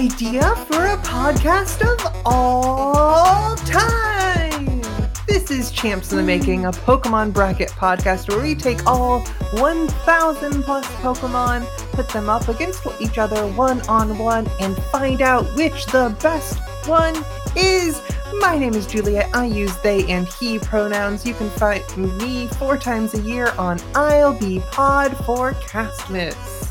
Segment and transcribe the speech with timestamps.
[0.00, 4.80] idea for a podcast of all time.
[5.28, 9.20] This is Champs in the Making, a Pokemon bracket podcast where we take all
[9.58, 15.44] 1,000 plus Pokemon, put them up against each other one on one, and find out
[15.54, 16.58] which the best
[16.88, 17.14] one
[17.54, 18.00] is.
[18.38, 19.28] My name is Juliet.
[19.34, 21.26] I use they and he pronouns.
[21.26, 21.84] You can find
[22.16, 26.70] me four times a year on I'll Be Pod for Castmas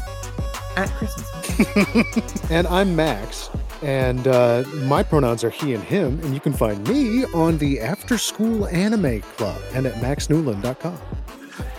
[0.75, 1.28] at Christmas.
[2.49, 3.49] and I'm Max,
[3.81, 7.81] and uh, my pronouns are he and him, and you can find me on the
[7.81, 10.97] After School Anime Club and at maxnewland.com.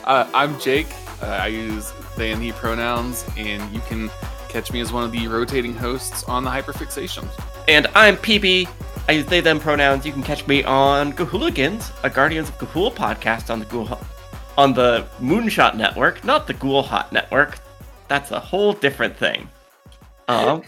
[0.04, 0.88] Uh, I'm Jake.
[1.22, 4.10] Uh, I use they and he pronouns, and you can
[4.48, 7.26] catch me as one of the rotating hosts on the Hyperfixation.
[7.68, 8.68] And I'm PB.
[9.08, 10.04] I use they them pronouns.
[10.04, 13.98] You can catch me on Gahooligans, a Guardians of Ga'Hoole podcast on the Ghoul
[14.58, 17.58] on the Moonshot Network, not the Ghoul Hot Network.
[18.08, 19.48] That's a whole different thing.
[20.28, 20.62] Um,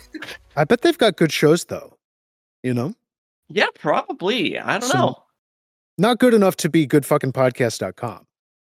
[0.57, 1.97] I bet they've got good shows though.
[2.63, 2.95] You know?
[3.49, 4.59] Yeah, probably.
[4.59, 5.23] I don't so, know.
[5.99, 8.27] Not good enough to be goodfuckingpodcast.com.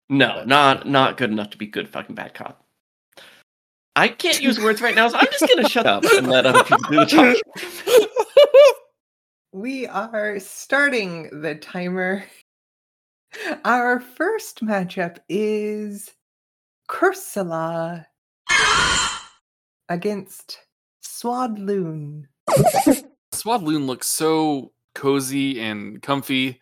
[0.08, 2.64] No, not not good enough to be good fucking bad cop.
[3.94, 6.64] I can't use words right now, so I'm just gonna shut up and let other
[6.64, 8.06] people do the talking.
[9.55, 12.25] We are starting the timer.
[13.66, 16.10] Our first matchup is
[16.88, 18.06] Cursola
[19.91, 20.58] against
[21.23, 22.27] Swadloon.
[23.33, 26.61] Swadloon looks so cozy and comfy,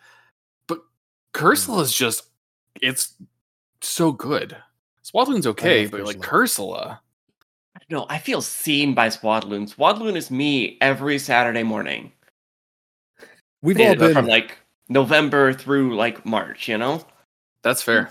[0.67, 0.81] but
[1.33, 2.29] Cursola is just
[2.83, 3.15] it's
[3.81, 4.57] so good.
[5.05, 6.99] Swadloon's okay, but like Cursola.
[7.77, 8.07] I don't know.
[8.11, 9.75] I feel seen by Swadloon.
[9.75, 12.13] Swadloon is me every Saturday morning.
[13.63, 17.05] We've all been from like November through like March, you know?
[17.63, 18.11] That's fair.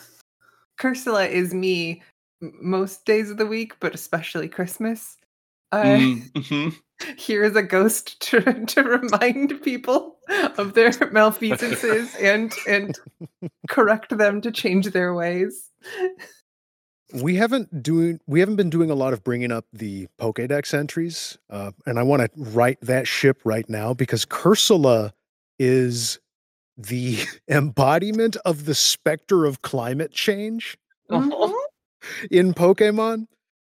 [0.80, 2.02] Cursola is me
[2.42, 5.18] most days of the week, but especially Christmas.
[5.72, 6.70] Uh, mm-hmm.
[7.18, 10.18] Here is a ghost to, to remind people
[10.58, 13.00] of their malfeasances and and
[13.70, 15.70] correct them to change their ways.
[17.14, 21.38] We haven't doing we haven't been doing a lot of bringing up the Pokédex entries,
[21.50, 25.14] uh, and I want to right that ship right now because Cursola
[25.58, 26.20] is
[26.78, 27.20] the
[27.50, 30.78] embodiment of the specter of climate change.
[31.10, 31.54] Mm-hmm
[32.30, 33.28] in Pokemon.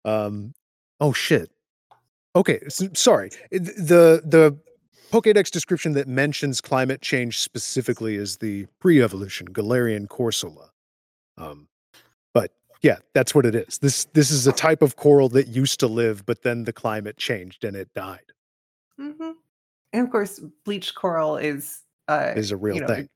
[0.04, 0.54] Um,
[1.00, 1.50] oh shit.
[2.36, 3.30] Okay, so, sorry.
[3.50, 4.56] The the
[5.10, 10.68] Pokédex description that mentions climate change specifically is the pre-evolution Galarian Corsola.
[11.36, 11.66] Um,
[12.32, 12.52] but
[12.82, 13.78] yeah, that's what it is.
[13.78, 17.16] This this is a type of coral that used to live, but then the climate
[17.16, 18.32] changed and it died.
[19.00, 19.30] Mm-hmm.
[19.92, 23.08] And of course, bleached coral is uh, is a real you know, thing.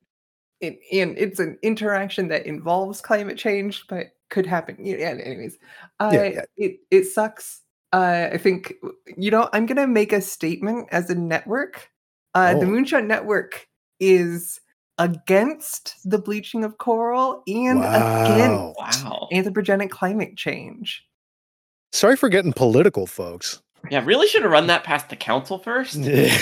[0.61, 4.77] It, and it's an interaction that involves climate change, but could happen.
[4.81, 4.97] Yeah.
[4.97, 5.59] Anyways,
[6.01, 6.43] uh, yeah, yeah.
[6.57, 7.61] it it sucks.
[7.95, 8.75] Uh, I think
[9.17, 11.91] you know I'm gonna make a statement as a network.
[12.35, 12.61] Uh, oh.
[12.61, 13.69] The Moonshot Network
[14.01, 14.61] is
[14.99, 18.25] against the bleaching of coral and wow.
[18.25, 19.29] against wow.
[19.33, 21.05] anthropogenic climate change.
[21.93, 23.63] Sorry for getting political, folks.
[23.93, 25.95] Yeah, really should have run that past the council first.
[25.95, 26.37] Yeah.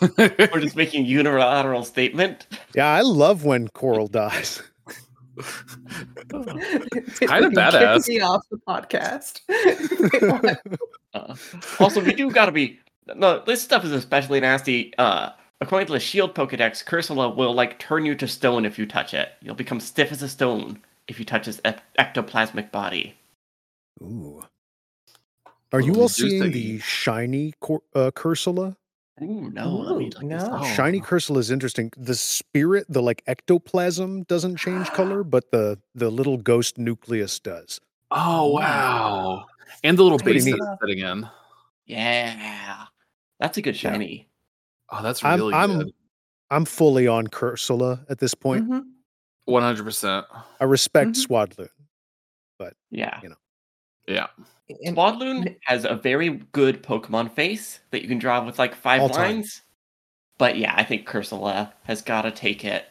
[0.18, 2.46] We're just making unilateral statement.
[2.74, 4.62] Yeah, I love when coral dies
[6.28, 8.08] kind of badass.
[8.08, 9.40] Me off the podcast.
[11.14, 11.36] uh,
[11.78, 12.78] also, we do gotta be.
[13.14, 14.92] No, this stuff is especially nasty.
[14.98, 15.30] Uh,
[15.60, 19.14] according to the Shield Pokedex, Cursola will like turn you to stone if you touch
[19.14, 19.30] it.
[19.42, 21.60] You'll become stiff as a stone if you touch its
[21.98, 23.14] ectoplasmic body.
[24.02, 24.42] Ooh.
[25.72, 28.76] Are you all seeing the shiny cor- uh, Cursola?
[29.22, 30.62] Ooh, no, Ooh, no.
[30.74, 31.90] Shiny Cursola is interesting.
[31.96, 37.80] The spirit, the like ectoplasm doesn't change color, but the the little ghost nucleus does.
[38.10, 39.46] Oh wow!
[39.82, 41.28] And the little base sitting in.
[41.86, 42.84] Yeah,
[43.40, 44.28] that's a good shiny.
[44.92, 44.98] Yeah.
[44.98, 45.86] Oh, that's really I'm, good.
[45.86, 45.92] I'm
[46.50, 48.64] I'm fully on Cursola at this point.
[48.64, 48.80] Mm-hmm.
[49.46, 50.26] One hundred percent.
[50.60, 51.32] I respect mm-hmm.
[51.32, 51.68] Swadloon,
[52.58, 53.36] but yeah, you know,
[54.06, 54.26] yeah.
[54.86, 59.08] Swadloon has a very good Pokemon face that you can draw with like five All
[59.08, 59.54] lines.
[59.54, 59.62] Time.
[60.38, 62.86] But yeah, I think Cursola has got to take it.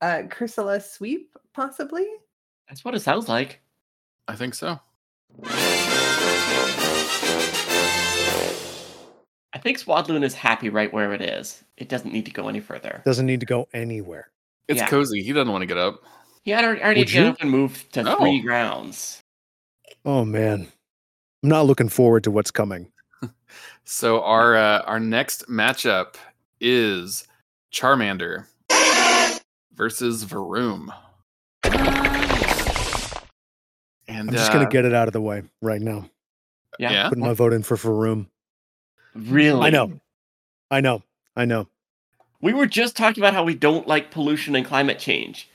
[0.00, 2.06] Uh, Cursola sweep, possibly?
[2.68, 3.60] That's what it sounds like.
[4.28, 4.78] I think so.
[9.52, 11.64] I think Swadloon is happy right where it is.
[11.76, 13.02] It doesn't need to go any further.
[13.04, 14.30] Doesn't need to go anywhere.
[14.68, 14.88] It's yeah.
[14.88, 15.22] cozy.
[15.22, 16.02] He doesn't want to get up.
[16.42, 18.18] He already, already get up and move to no.
[18.18, 19.22] three grounds.
[20.06, 20.68] Oh man,
[21.42, 22.92] I'm not looking forward to what's coming.
[23.84, 26.14] so our uh, our next matchup
[26.60, 27.26] is
[27.72, 28.46] Charmander
[29.74, 30.94] versus Varoom.
[34.08, 36.08] And I'm just uh, gonna get it out of the way right now.
[36.78, 38.26] Yeah, putting my vote in for Varoom.
[39.16, 39.66] Really?
[39.66, 39.98] I know.
[40.70, 41.02] I know.
[41.36, 41.66] I know.
[42.40, 45.48] We were just talking about how we don't like pollution and climate change.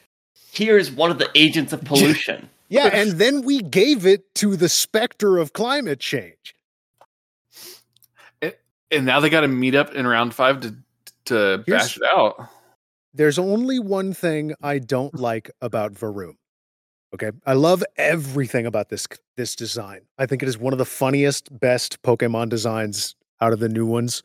[0.51, 2.49] Here's one of the agents of pollution.
[2.71, 6.55] Yeah, and then we gave it to the specter of climate change.
[8.93, 10.75] And now they got to meet up in round five to
[11.25, 12.49] to Here's- bash it out.
[13.13, 16.35] There's only one thing I don't like about Varoom.
[17.13, 20.01] Okay, I love everything about this this design.
[20.17, 23.85] I think it is one of the funniest, best Pokemon designs out of the new
[23.85, 24.23] ones.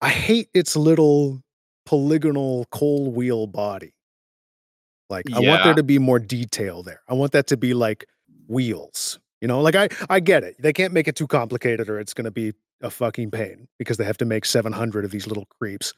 [0.00, 1.42] I hate its little
[1.86, 3.94] polygonal coal wheel body.
[5.10, 7.00] Like I want there to be more detail there.
[7.08, 8.06] I want that to be like
[8.46, 9.18] wheels.
[9.40, 10.56] You know, like I I get it.
[10.58, 12.52] They can't make it too complicated or it's going to be
[12.82, 15.94] a fucking pain because they have to make 700 of these little creeps.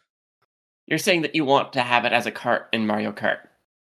[0.86, 3.38] You're saying that you want to have it as a cart in Mario Kart.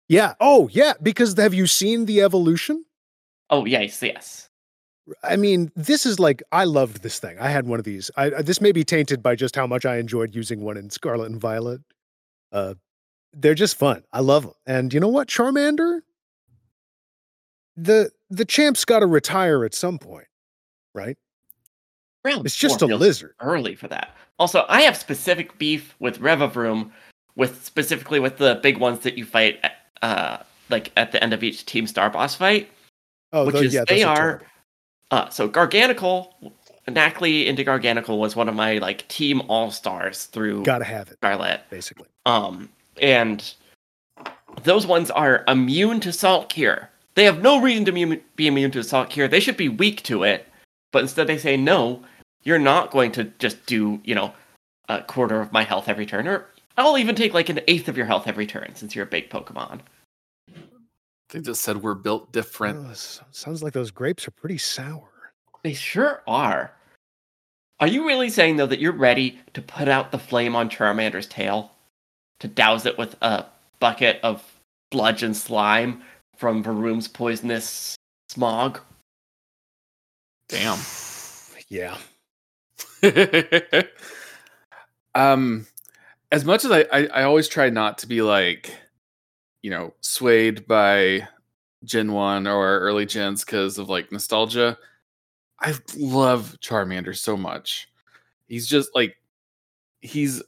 [0.09, 0.33] Yeah.
[0.39, 0.93] Oh, yeah.
[1.01, 2.85] Because have you seen the evolution?
[3.49, 4.49] Oh, yes, yes.
[5.23, 7.37] I mean, this is like I loved this thing.
[7.39, 8.09] I had one of these.
[8.15, 10.89] I I- this may be tainted by just how much I enjoyed using one in
[10.89, 11.81] Scarlet and Violet.
[12.51, 12.75] Uh,
[13.33, 14.03] they're just fun.
[14.13, 14.53] I love them.
[14.65, 16.01] And you know what, Charmander?
[17.75, 20.27] The the champ's got to retire at some point,
[20.93, 21.17] right?
[22.23, 23.33] Round It's just a lizard.
[23.41, 24.15] Early for that.
[24.39, 26.91] Also, I have specific beef with Revavroom,
[27.35, 30.37] with specifically with the big ones that you fight, at, uh,
[30.69, 32.71] like at the end of each Team Star boss fight.
[33.31, 34.41] Oh, Which tho- is yeah, they those are-
[35.11, 36.31] Uh, so Garganacl,
[36.87, 41.09] Nacli into Garganacl was one of my like team all stars through Got to have
[41.09, 41.61] it, Scarlet.
[41.69, 42.07] basically.
[42.25, 42.69] Um,
[43.01, 43.53] and
[44.63, 46.89] those ones are immune to salt cure.
[47.15, 49.27] They have no reason to be, be immune to salt cure.
[49.27, 50.47] They should be weak to it,
[50.91, 52.03] but instead they say no.
[52.43, 54.33] You're not going to just do you know
[54.89, 56.45] a quarter of my health every turn, or
[56.77, 59.29] I'll even take like an eighth of your health every turn since you're a big
[59.29, 59.79] Pokemon.
[61.29, 62.85] They just said we're built different.
[62.89, 62.93] Oh,
[63.31, 65.09] sounds like those grapes are pretty sour.
[65.63, 66.73] They sure are.
[67.79, 71.27] Are you really saying though that you're ready to put out the flame on Charmander's
[71.27, 71.71] tail,
[72.43, 73.45] to douse it with a
[73.79, 74.43] bucket of
[74.91, 76.03] sludge and slime
[76.35, 77.95] from Varoom's poisonous
[78.29, 78.79] smog?
[80.49, 80.77] Damn.
[81.69, 81.97] Yeah.
[85.15, 85.65] um,
[86.31, 88.69] as much as I, I, I always try not to be like,
[89.63, 91.27] you know, swayed by
[91.83, 94.77] Gen One or early gens because of like nostalgia.
[95.61, 97.89] I love Charmander so much.
[98.47, 99.15] He's just like,
[100.01, 100.43] he's a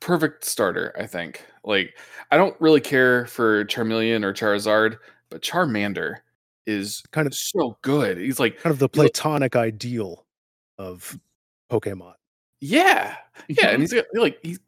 [0.00, 0.94] perfect starter.
[0.98, 1.44] I think.
[1.64, 1.96] Like,
[2.30, 4.98] I don't really care for Charmeleon or Charizard,
[5.30, 6.18] but Charmander
[6.66, 8.18] is Kind of so good.
[8.18, 10.26] He's like kind of the You look- platonic ideal
[10.78, 11.18] of
[11.70, 12.14] Pokemon.
[12.60, 13.16] Yeah,
[13.48, 13.80] yeah, and mm-hmm.
[13.82, 14.58] he's got like he's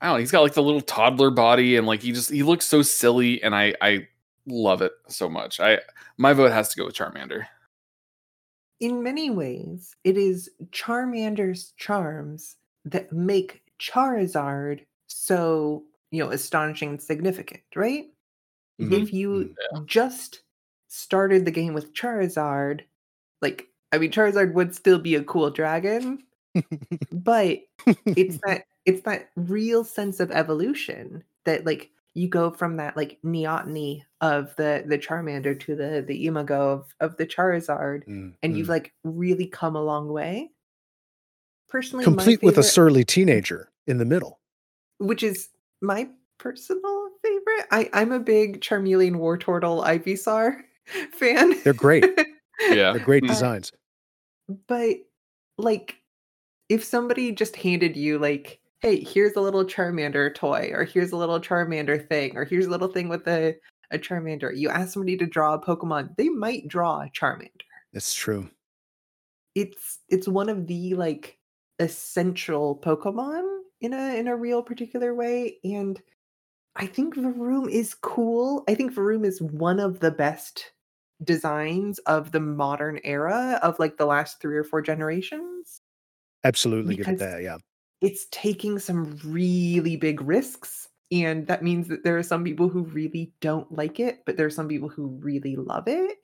[0.00, 2.42] I don't know, he's got like the little toddler body, and like he just he
[2.42, 4.08] looks so silly, and I I
[4.46, 5.58] love it so much.
[5.60, 5.78] I
[6.18, 7.46] my vote has to go with Charmander.
[8.80, 17.02] In many ways, it is Charmander's charms that make Charizard so, you know, astonishing and
[17.02, 18.06] significant, right?
[18.80, 19.02] Mhm.
[19.02, 19.54] If you
[19.86, 20.42] just
[20.88, 22.82] started the game with Charizard,
[23.40, 26.24] like, I mean, Charizard would still be a cool dragon,
[27.12, 27.58] but
[28.06, 33.18] it's that it's that real sense of evolution that like you go from that like
[33.24, 38.54] neoteny of the the Charmander to the the imago of, of the Charizard Mm, and
[38.54, 38.56] mm.
[38.56, 40.50] you've like really come a long way.
[41.68, 44.40] Personally, complete my with a surly teenager in the middle.
[44.98, 45.48] which is
[45.82, 47.66] my personal favorite.
[47.70, 50.60] I I'm a big Charmeleon Wartortle Ivysaur
[51.12, 51.54] fan.
[51.64, 52.04] They're great.
[52.60, 53.28] Yeah, They're great Mm.
[53.28, 53.72] designs.
[54.68, 54.96] but
[55.58, 55.96] like
[56.68, 61.16] if somebody just handed you like hey here's a little charmander toy or here's a
[61.16, 63.54] little charmander thing or here's a little thing with a,
[63.90, 68.12] a charmander you ask somebody to draw a pokemon they might draw a charmander That's
[68.14, 68.50] true.
[69.54, 71.38] it's it's one of the like
[71.78, 76.00] essential pokemon in a in a real particular way and
[76.76, 80.72] i think Varoom is cool i think Varoom is one of the best
[81.22, 85.80] designs of the modern era of like the last three or four generations
[86.44, 87.42] Absolutely give it Because- that.
[87.42, 87.56] Yeah.
[88.00, 92.82] it's taking some really big risks and that means that there are some people who
[92.84, 96.18] really don't like it but there are some people who really love it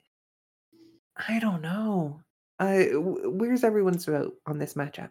[1.27, 2.19] i don't know
[2.59, 5.09] uh, where's everyone's vote on this matchup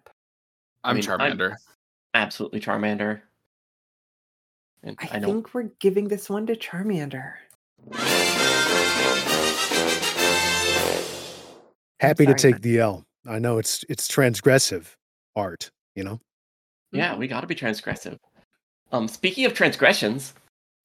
[0.85, 1.57] I'm I'm- Charmander.
[2.15, 3.21] Absolutely Charmander.
[4.83, 7.35] And i, I, think we're giving this one to charmander
[12.01, 12.63] Happy to take Matt.
[12.63, 13.05] the L.
[13.27, 14.87] I know it's it's transgressive
[15.37, 16.19] art, you know.
[16.93, 18.19] Yeah, we got to be transgressive.
[18.91, 20.33] Um, speaking of transgressions,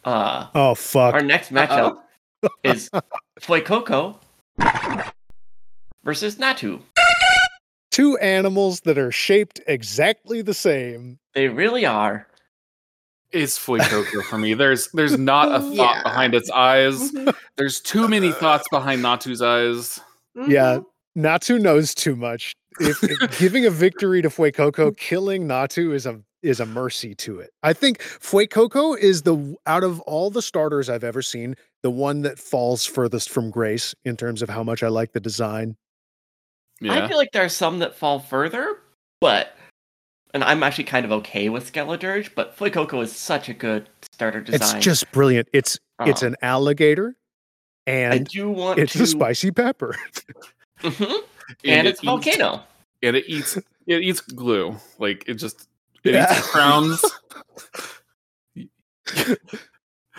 [0.03, 1.13] uh, Oh fuck.
[1.13, 1.99] our next matchup
[2.63, 2.89] is
[3.39, 4.17] Fuecoco
[6.03, 6.81] versus Natu.
[7.95, 11.17] Two animals that are shaped exactly the same.
[11.33, 12.27] They really are.
[13.31, 14.53] It's Fuecoco for me.
[14.53, 16.03] There's there's not a thought Yeah.
[16.03, 17.11] behind its eyes.
[17.11, 19.99] Mhm, There's too many thoughts behind Natu's eyes.
[20.35, 20.85] Yeah, mhm.
[21.17, 22.53] Natu knows too much.
[22.79, 27.39] If, if giving a victory to Fuecoco, killing Natu is a is a mercy to
[27.39, 27.49] it.
[27.63, 32.21] I think Fuecoco is the out of all the starters I've ever seen, the one
[32.21, 35.75] that falls furthest from grace in terms of how much I like the design.
[36.83, 38.79] I feel like there are some that fall further,
[39.21, 39.55] but
[40.33, 44.41] and I'm actually kind of okay with Skeledirge, but Fuecoco is such a good starter
[44.41, 44.75] design.
[44.77, 45.47] It's just brilliant.
[45.53, 47.15] It's it's Um, an alligator
[47.87, 49.95] I and do want it's to a spicy pepper.
[50.81, 51.21] Mhm.
[51.63, 52.63] and, it it's eats- volcano.
[53.01, 53.55] And it eats
[53.87, 54.75] it eats glue.
[54.99, 55.69] Like it just
[56.03, 56.31] it Yeah.
[56.37, 57.01] eats crowns.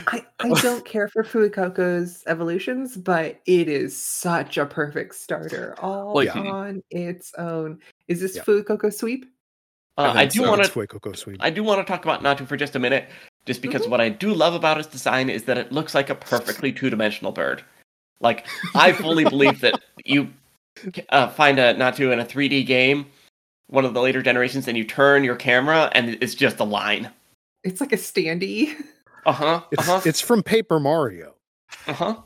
[0.09, 6.15] I, I don't care for Fuecoco's evolutions, but it is such a perfect starter all
[6.15, 7.79] Like- on its own.
[8.09, 8.43] Is this Yeah.
[8.43, 9.27] Fuecoco sweep?
[9.99, 10.49] Uh, I think do so.
[10.51, 11.39] want It's to Fuecoco sweet.
[11.41, 13.09] I do want to talk about Natu for just a minute,
[13.47, 13.91] just because Mhm.
[13.91, 16.91] what I do love about its design is that it looks like a perfectly two
[16.91, 17.65] dimensional bird.
[18.21, 20.29] Like I fully believe that you
[21.09, 23.07] uh, find a Natu in a 3D game,
[23.69, 27.11] one of the later generations, and you turn your camera and it's just a line.
[27.65, 28.75] It's like a standee.
[29.27, 29.45] Uh huh.
[29.47, 30.01] Uh It's huh.
[30.07, 31.35] it's from Paper Mario.
[31.87, 32.17] Uh huh.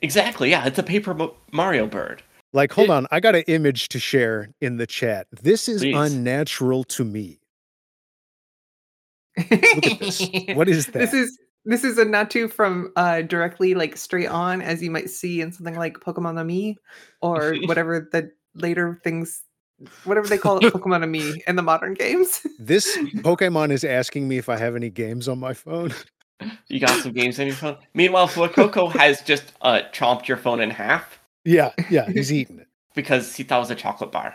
[0.00, 0.50] Exactly.
[0.50, 1.16] Yeah, it's a Paper
[1.52, 2.22] Mario bird.
[2.52, 5.26] Like, hold It- on, I got an image to share in the chat.
[5.42, 5.96] This is Please.
[5.96, 7.40] unnatural to me.
[9.36, 10.22] Look at this.
[10.54, 10.94] What is that?
[11.00, 15.10] This is this is a Natu from uh directly like straight on, as you might
[15.10, 16.76] see in something like Pokemon Amie,
[17.20, 19.42] or whatever the later things,
[20.04, 22.46] whatever they call it, Pokemon Amie in the modern games.
[22.60, 25.92] This Pokemon is asking me if I have any games on my phone.
[26.68, 27.76] You got some games on your phone.
[27.94, 32.68] Meanwhile, Fuecoco has just uh, chomped your phone in half Yeah, yeah, he's eating it.
[32.94, 34.34] because he thought it was a chocolate bar.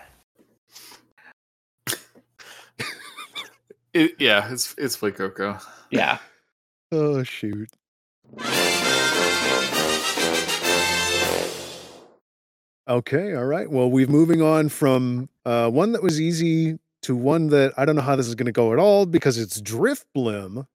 [3.94, 5.62] It, yeah, it's it's Fuecoco.
[5.92, 6.18] Yeah.
[6.92, 7.70] Oh shoot.
[12.88, 13.70] Okay, all right.
[13.70, 17.96] Well, we're moving on from uh, one that was easy to one that I don't
[17.96, 20.66] know how this is going to go at all because it's Drift Drifblim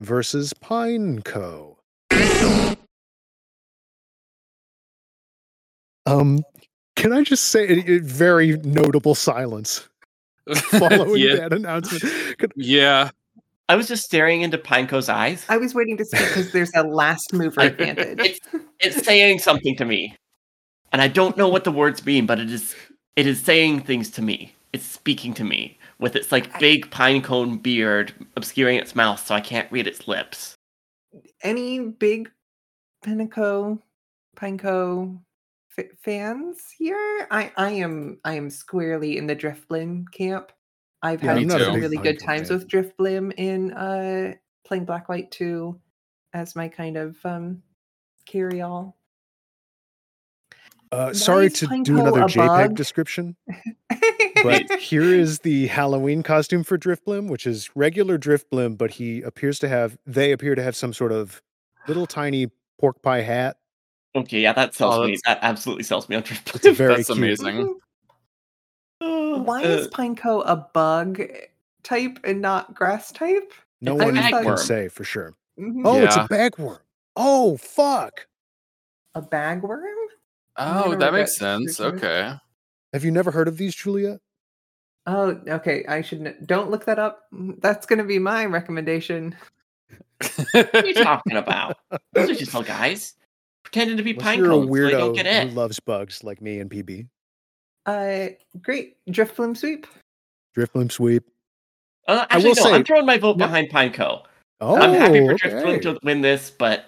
[0.00, 1.76] versus Pineco.
[6.06, 6.42] Um,
[6.96, 9.88] can I just say a, a very notable silence
[10.54, 12.38] following yeah, that announcement?
[12.38, 13.10] Could- yeah.
[13.70, 15.44] I was just staring into Pineco's eyes.
[15.50, 18.18] I was waiting to speak because there's a last mover advantage.
[18.18, 18.40] It's
[18.80, 20.16] it's saying something to me.
[20.90, 22.74] And I don't know what the words mean, but it is
[23.14, 24.54] it is saying things to me.
[24.72, 29.40] It's speaking to me with its like big pinecone beard obscuring its mouth so I
[29.40, 30.54] can't read its lips.
[31.42, 32.30] Any big
[33.04, 33.80] Pineco,
[34.36, 35.18] Pineco
[35.76, 37.26] f- fans here?
[37.30, 40.52] I I am I am squarely in the Drifblim camp.
[41.02, 42.58] I've Yeah, had I'm not a some really good times fan.
[42.58, 44.34] with Drifblim in uh
[44.66, 45.78] playing Black White 2
[46.34, 47.62] as my kind of um
[48.26, 48.96] carry all.
[50.90, 52.74] Uh, sorry is to do another JPEG bug?
[52.74, 53.36] description,
[54.42, 59.58] but here is the Halloween costume for Drifblim, which is regular Drifblim, but he appears
[59.60, 61.42] to have, they appear to have some sort of
[61.86, 63.56] little tiny pork pie hat.
[64.14, 65.18] Okay, yeah, that sells Oh, me.
[65.26, 66.54] That absolutely sells me on Drift.
[66.54, 67.18] It's very That's cute.
[67.18, 67.78] amazing.
[69.00, 71.20] Why Uh, is Pineco a bug
[71.82, 73.52] type and not grass type?
[73.80, 74.58] No It's one can bagworm.
[74.58, 75.34] say for sure.
[75.58, 75.82] Mhm.
[75.84, 76.26] Oh, it's a Yeah.
[76.26, 76.80] bagworm.
[77.14, 78.26] Oh, fuck.
[79.14, 79.84] A bagworm?
[80.56, 81.78] Oh, that makes sense.
[81.80, 82.34] Okay.
[82.92, 84.20] Have you never heard of these, Juliet?
[85.10, 85.84] Oh, okay.
[85.88, 87.24] I should kn- don't look that up.
[87.32, 89.34] That's going to be my recommendation.
[90.52, 91.78] What are you talking about?
[92.12, 93.14] Those are just little guys
[93.62, 94.66] pretending to be Unless pine you're a cones.
[94.68, 97.06] so don't weirdo get who loves bugs like me and PB.
[97.86, 98.28] Uh,
[98.60, 99.86] great Drifblim sweep.
[100.56, 101.24] Drifblim sweep.
[102.06, 102.62] Uh, I actually, will no.
[102.64, 103.46] say- I'm throwing my vote No.
[103.46, 104.24] behind Pineco.
[104.60, 105.48] Oh, I'm happy for okay.
[105.50, 106.84] Drifblim to win this, but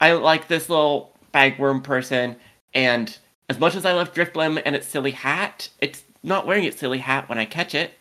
[0.00, 2.34] I like this little bagworm person.
[2.74, 3.16] And
[3.48, 6.98] as much as I love Drifblim and its silly hat, it's not wearing its silly
[6.98, 7.92] hat when I catch it.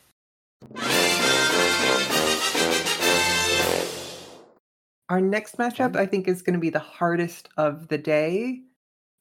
[5.10, 8.62] Our next matchup, I think, is going to be the hardest of the day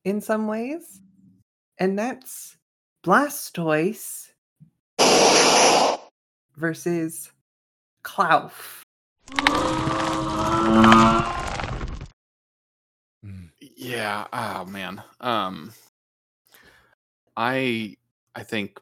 [0.05, 1.01] in some ways,
[1.79, 2.57] and that's
[3.05, 4.29] Blastoise
[6.57, 7.33] versus
[8.05, 8.83] Klawf.
[13.77, 14.27] Yeah.
[14.33, 15.03] Oh man.
[15.21, 15.73] Um.
[17.37, 17.97] I
[18.35, 18.79] I think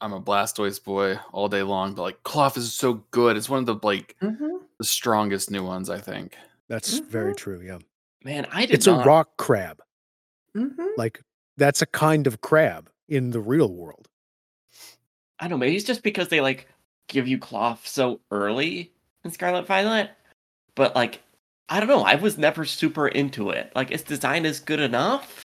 [0.00, 3.36] I'm a Blastoise boy all day long, but like Klawf is so good.
[3.36, 4.60] It's one of the like Mhm.
[4.78, 5.90] the strongest new ones.
[5.90, 6.36] I think.
[6.68, 7.36] That's very Mhm.
[7.36, 7.60] true.
[7.60, 7.78] Yeah.
[8.24, 9.04] Man, I did It's not.
[9.04, 9.80] a rock crab.
[10.56, 10.88] Mhm.
[10.96, 11.22] Like,
[11.56, 12.90] that's a kind of crab.
[13.10, 14.06] in the real world.
[15.38, 15.56] I don't know.
[15.56, 16.68] Maybe it's just because they like
[17.08, 18.92] give you Klawf so early
[19.24, 20.10] in Scarlet Violet,
[20.74, 21.22] but like
[21.70, 22.02] I don't know.
[22.02, 23.72] I was never super into it.
[23.74, 25.42] Like its design is good enough,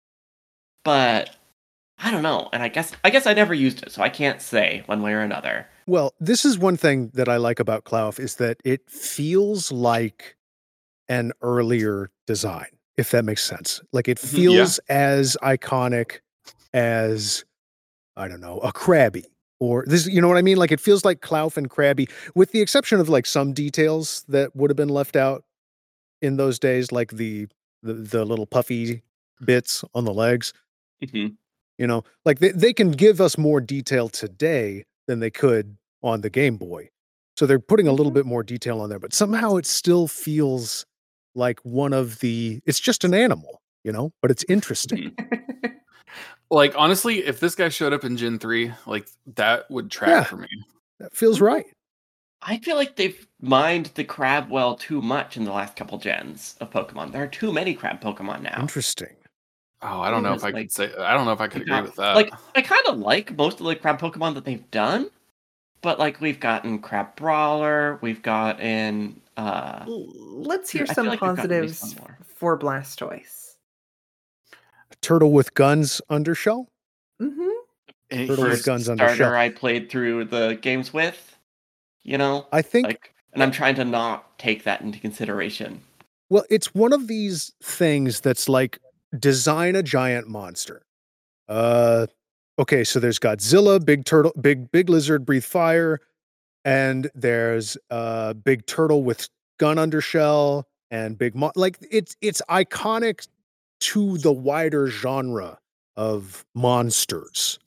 [0.85, 1.35] but
[2.00, 2.49] I don't know.
[2.52, 5.12] And I guess I guess I never used it, so I can't say one way
[5.12, 5.67] or another.
[5.87, 10.37] Well, this is one thing that I like about Klawf is that it feels like
[11.09, 13.81] an earlier design, if that makes sense.
[13.93, 14.23] Like it Mhm.
[14.25, 14.37] Yeah.
[14.38, 16.21] feels as iconic
[16.75, 17.45] as
[18.17, 19.25] I don't know, a Krabby
[19.61, 20.57] or this, you know what I mean?
[20.57, 24.55] Like it feels like Klawf and Krabby, with the exception of like some details that
[24.55, 25.45] would have been left out
[26.21, 27.49] in those days, like the
[27.83, 29.02] the, the little puffy
[29.45, 30.52] bits on the legs.
[31.02, 31.37] Mhm.
[31.78, 36.20] You know, like they, they can give us more detail today than they could on
[36.23, 36.88] the Game Boy.
[37.37, 38.16] So they're putting a little Mhm.
[38.16, 40.85] bit more detail on there, but somehow it still feels
[41.37, 45.14] like one of the it's just an animal, you know, but it's interesting.
[46.50, 49.06] Like honestly, if this guy showed up in Gen three, like
[49.37, 50.25] that would track Yeah.
[50.25, 50.49] for me.
[50.99, 51.66] That feels right.
[52.40, 56.56] I feel like they've mined the crab well too much in the last couple gens
[56.61, 57.12] of Pokemon.
[57.12, 58.58] There are too many crab Pokemon now.
[58.61, 59.14] Interesting.
[59.80, 60.92] Oh, I don't know if I like- could say.
[60.99, 62.14] I don't know if I could Yeah, agree with that.
[62.16, 65.08] Like I kind of like most of the crab Pokemon that they've done,
[65.82, 71.52] but like we've gotten Crabrawler, we've gotten uh Let's hear I some like we've gotten
[71.52, 72.18] at least positives one more.
[72.26, 73.54] for Blastoise.
[75.00, 76.68] Turtle with guns undershell.
[77.20, 77.49] hmm
[78.11, 79.35] And Turtle with guns under starter shell.
[79.35, 81.38] I played through the games with,
[82.02, 85.82] you know, I think like, and I'm trying to not take that into consideration.
[86.30, 88.80] Well, it's one of these things that's like
[89.16, 90.82] design a giant monster.
[91.48, 92.06] Uh
[92.58, 96.00] okay, so there's Godzilla, big turtle, big big lizard breathe fire,
[96.64, 103.26] and there's uh big turtle with gun undershell and big mo- like it's it's iconic
[103.80, 105.58] to the wider genre
[105.97, 107.58] of monsters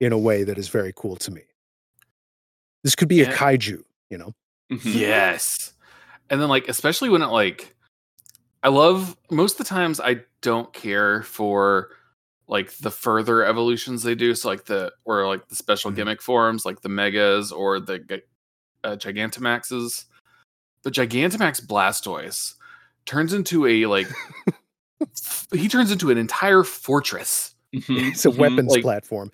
[0.00, 1.42] in a way that is very cool to me.
[2.82, 4.34] This could be a kaiju, you know.
[4.82, 5.72] Yes.
[6.30, 7.74] And then like especially when it like
[8.62, 11.90] I love most of the times I don't care for
[12.48, 15.96] like the further evolutions they do so like the or like the special Mhm.
[15.96, 18.22] gimmick forms like the megas or the Gi-
[18.84, 20.04] uh, gigantamaxes
[20.82, 22.54] but gigantamax blastoise
[23.06, 24.08] turns into a like
[25.52, 28.36] he turns into an entire fortress Mhm, It's a mhm.
[28.36, 29.30] weapons Like- platform.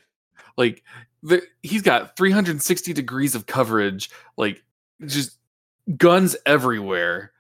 [0.57, 0.85] like
[1.23, 4.63] the, he's got 360 degrees of coverage like
[5.07, 5.37] just
[5.97, 7.33] guns everywhere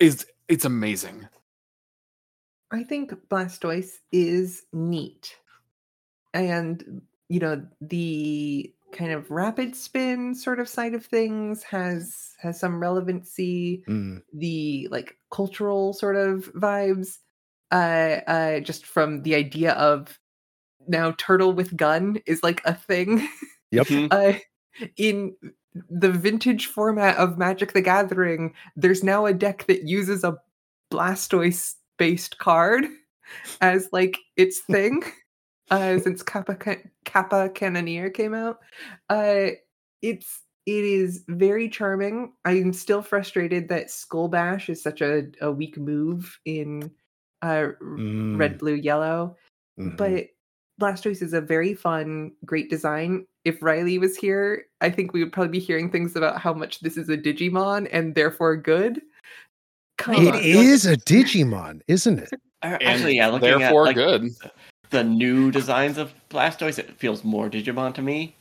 [0.00, 1.28] is it's amazing
[2.70, 5.36] I think Blastoise is neat.
[6.34, 12.58] And, you know, the kind of rapid spin sort of side of things has has
[12.58, 13.84] some relevancy.
[13.88, 14.22] Mm.
[14.32, 17.18] The like cultural sort of vibes.
[17.72, 20.18] Uh uh just from the idea of
[20.86, 23.28] now turtle with gun is like a thing.
[23.70, 23.88] Yep.
[24.10, 24.34] Uh,
[24.96, 25.34] in
[25.90, 30.38] the vintage format of Magic the Gathering, there's now a deck that uses a
[30.92, 32.86] Blastoise based card
[33.60, 35.02] as like its thing.
[35.70, 36.56] uh, since Kappa
[37.04, 38.60] Kappa Cannoneer came out,
[39.10, 39.48] uh,
[40.02, 42.32] it's it is very charming.
[42.44, 46.90] I'm still frustrated that Skull Bash is such a, a weak move in
[47.42, 49.36] uh, Mm, red, blue, yellow
[49.78, 49.96] mhm.
[49.96, 50.26] but
[50.80, 53.26] Blastoise is a very fun, great design.
[53.46, 56.80] If Riley was here, I think we would probably be hearing things about how much
[56.80, 59.00] this is a Digimon and therefore good.
[59.98, 60.40] Come it on.
[60.42, 62.30] is a Digimon, isn't it?
[62.62, 64.30] Uh, Actually, yeah, looking at therefore like, good
[64.90, 68.34] the new designs of Blastoise, it feels more Digimon to me.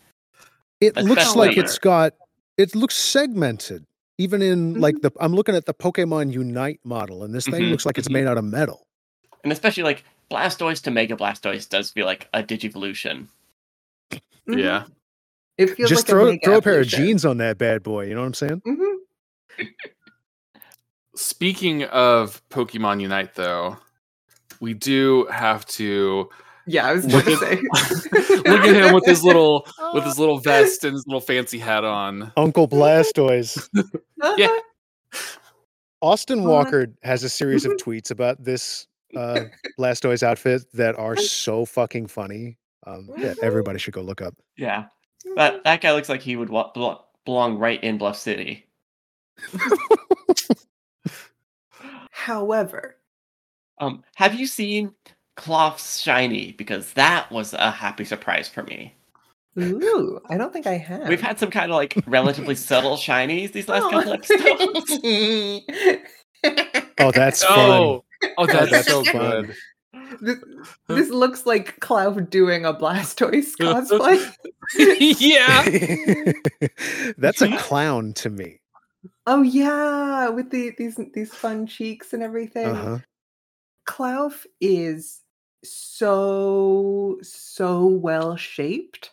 [0.81, 2.13] It looks like it's got.
[2.57, 3.85] It looks segmented,
[4.17, 5.01] even in like Mhm.
[5.01, 5.11] the.
[5.19, 8.13] I'm looking at the Pokemon Unite model, and this thing Mhm, looks like it's mhm.
[8.13, 8.85] made out of metal.
[9.43, 13.27] And especially like Blastoise to Mega Blastoise does feel like a Digivolution.
[14.11, 14.21] Mhm.
[14.59, 14.83] yeah
[15.57, 17.05] It feels Just like throw a throw a pair of evolution.
[17.05, 18.05] jeans on that bad boy.
[18.07, 18.61] You know what I'm saying?
[18.67, 18.95] Mhm.
[21.15, 23.77] speaking of pokemon unite though
[24.59, 26.29] we do have to
[26.67, 27.55] Yeah, I was Look going to say.
[28.49, 31.83] look at him with his little with his little vest and his little fancy hat
[31.85, 33.69] on Uncle Blastoise.
[34.37, 34.47] yeah.
[36.01, 39.41] Austin Well, Walker has a series of tweets about this uh,
[39.79, 42.57] Blastoise outfit that are so fucking funny.
[42.85, 44.35] Um, yeah, everybody should go look up.
[44.57, 44.85] Yeah,
[45.35, 48.67] that that guy looks like he would wa- belo- belong right in Bluff City.
[52.11, 52.95] However,
[53.79, 54.93] Um, have you seen
[55.37, 56.53] Klawf's shiny?
[56.53, 58.95] Because that was a happy surprise for me.
[59.59, 61.07] ooh, I don't think I have.
[61.09, 64.99] We've had some kind of like relatively subtle shinies these last couple episodes.
[66.99, 67.57] Oh, that's fun.
[67.57, 68.03] oh
[68.37, 69.51] oh that's that's so fun.
[69.95, 70.37] Good this,
[70.87, 74.33] this looks like Klawf doing a Blastoise cosplay.
[75.19, 76.63] yeah.
[77.17, 78.59] That's a clown to me.
[79.27, 82.67] oh yeah, with the these these fun cheeks and everything.
[82.67, 82.99] Uh-huh.
[83.87, 85.21] Klawf is
[85.63, 89.11] so so well shaped.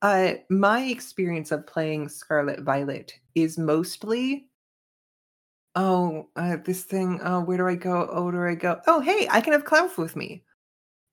[0.00, 4.46] Uh, my experience of playing Scarlet Violet is mostly,
[5.78, 7.20] oh, uh, this thing.
[7.22, 8.08] Oh, where do I go?
[8.12, 8.80] Oh, where do I go?
[8.86, 10.44] Oh, hey, I can have Klawf with me.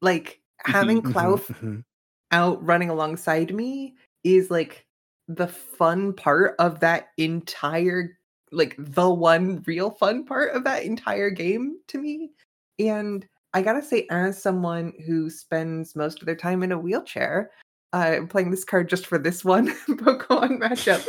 [0.01, 1.84] Like having Mhm, Klawf mhm.
[2.32, 4.88] out running alongside me is like
[5.28, 8.17] the fun part of that entire
[8.51, 12.32] like the one real fun part of that entire game to me
[12.80, 17.51] and i gotta say as someone who spends most of their time in a wheelchair
[17.95, 21.03] uh, i'm playing this card just for this one pokemon matchup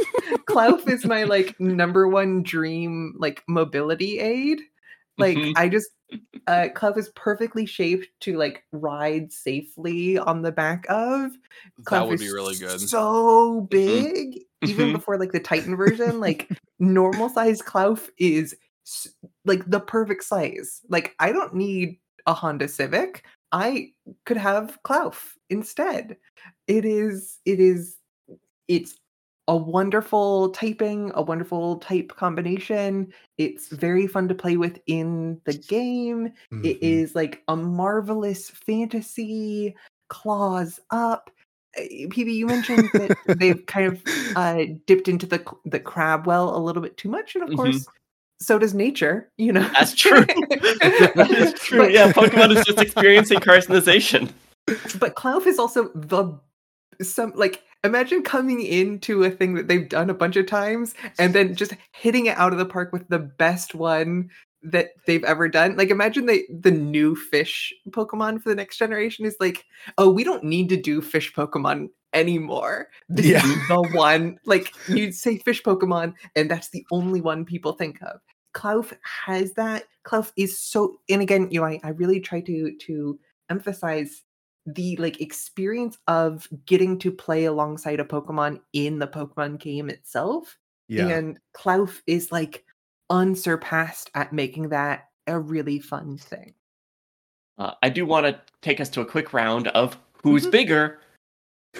[0.48, 4.60] Klawf is my like number one dream like mobility aid
[5.18, 5.52] like Mhm.
[5.56, 5.90] i just
[6.46, 11.32] uh Klawf is perfectly shaped to like ride safely on the back of
[11.90, 12.80] that would be really good.
[12.88, 14.92] So big, even Mhm.
[14.92, 18.54] before like the Titan version, like normal size Klawf is
[19.44, 20.82] like the perfect size.
[20.88, 23.24] Like I don't need a Honda Civic.
[23.56, 23.92] I
[24.26, 26.18] could have Klawf instead.
[26.68, 27.96] It is it is
[28.68, 28.96] it's
[29.48, 33.12] a wonderful typing, a wonderful type combination.
[33.38, 36.32] It's very fun to play with in the game.
[36.62, 36.82] It Mhm.
[36.82, 39.74] is like a marvelous fantasy
[40.08, 41.30] claws up.
[41.78, 44.04] Uh, PB, you mentioned that they've kind of
[44.36, 47.56] uh, dipped into the the crab well a little bit too much, and of Mhm.
[47.56, 47.86] course,
[48.40, 49.30] so does nature.
[49.38, 50.24] You know, That's true.
[51.14, 51.78] That's true.
[51.78, 54.30] But- yeah, Pokemon is just experiencing carcinization.
[54.98, 56.38] but Klawf is also the
[57.02, 61.34] some like imagine coming into a thing that they've done a bunch of times and
[61.34, 64.30] then just hitting it out of the park with the best one
[64.62, 65.76] that they've ever done.
[65.76, 69.64] Like imagine they the new fish Pokemon for the next generation is like,
[69.98, 72.88] oh, we don't need to do fish Pokemon anymore.
[73.08, 73.44] This Yeah.
[73.46, 74.38] is the one.
[74.44, 78.20] Like you'd say fish Pokemon, and that's the only one people think of.
[78.54, 79.84] Klawf has that.
[80.04, 83.18] Klawf is so and again, you know, I, I really try to to
[83.50, 84.22] emphasize
[84.64, 90.58] the like experience of getting to play alongside a Pokemon in the Pokemon game itself.
[90.88, 91.08] Yeah.
[91.08, 92.64] And Klawf is like
[93.10, 96.54] unsurpassed at making that a really fun thing.
[97.58, 100.50] Uh, I do want to take us to a quick round of who's Mhm.
[100.50, 101.00] bigger,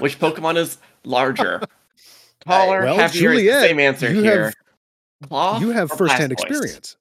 [0.01, 1.61] which Pokemon is larger.
[2.47, 4.45] Taller, Well, heavier the Juliet, same answer you here.
[4.47, 4.55] have-
[5.31, 6.49] Klawf you have or firsthand Blastoise?
[6.49, 6.97] experience.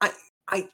[0.00, 0.10] I
[0.48, 0.68] I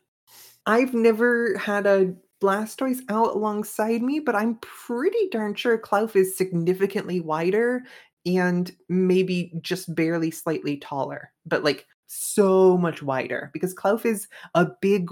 [0.66, 6.36] I've never had a Blastoise out alongside me, but I'm pretty darn sure Klawf is
[6.36, 7.82] significantly wider
[8.24, 14.66] and maybe just barely slightly taller, but like so much wider because Klawf is a
[14.80, 15.08] big,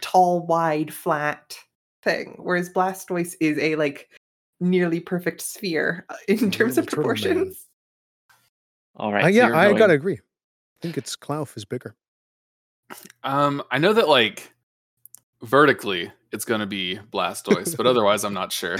[0.00, 1.56] tall, wide, flat
[2.02, 4.08] thing, whereas Blastoise is a like
[4.60, 7.16] nearly perfect sphere uh, in terms of Little turtle man.
[7.34, 7.64] proportions.
[8.96, 9.24] All right.
[9.24, 10.14] Uh, so yeah, you're I going- gotta agree.
[10.14, 11.94] I think it's Klawf is bigger.
[13.24, 14.52] Um, I know that like
[15.42, 18.76] vertically it's gonna be Blastoise, but otherwise I'm not sure.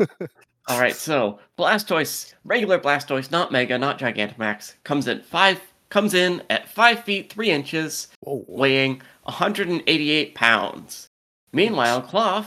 [0.68, 6.42] All right, so Blastoise, regular Blastoise, not Mega, not Gigantamax, comes in five comes in
[6.50, 8.44] at five feet three inches, Whoa.
[8.48, 11.06] weighing 188 pounds.
[11.52, 12.46] Meanwhile, Klawf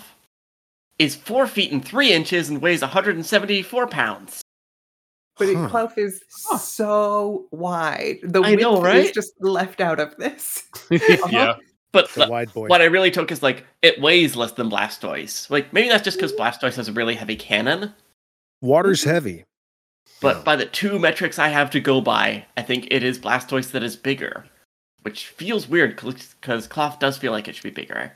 [1.00, 4.42] is four feet and three inches and weighs 174 pounds.
[5.38, 5.70] But it, Huh.
[5.70, 6.58] Klawf is Huh.
[6.58, 8.20] so wide.
[8.24, 10.64] The I width know, is just left out of this.
[10.92, 11.00] yeah.
[11.24, 11.56] Uh-huh.
[11.92, 12.68] But The wide boy.
[12.68, 15.50] what I really took is like it weighs less than Blastoise.
[15.50, 16.42] Like maybe that's just because mm-hmm.
[16.44, 17.94] Blastoise has a really heavy cannon.
[18.62, 19.10] Water's mm-hmm.
[19.10, 19.46] heavy.
[20.22, 20.44] But Yeah.
[20.44, 23.84] by the two metrics I have to go by, I think it is Blastoise that
[23.84, 24.46] is bigger,
[25.04, 28.12] which feels weird because Klawf does feel like it should be bigger.